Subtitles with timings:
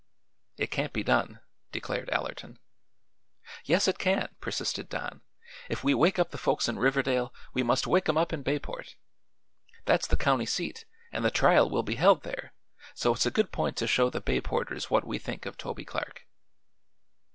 [0.57, 1.41] "It can't be done,"
[1.71, 2.57] declared Allerton.
[3.65, 5.21] "Yes, it can," persisted Don.
[5.69, 8.95] "If we wake up the folks in Riverdale we must wake 'em up in Bayport.
[9.85, 12.51] That's the county seat and the trial will be held there,
[12.95, 16.25] so it's a good point to show the Bayporters what we think of Toby Clark."